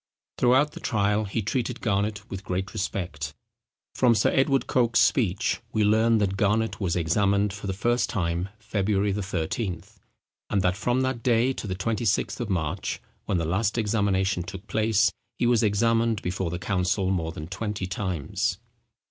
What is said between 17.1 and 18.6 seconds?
more than twenty times.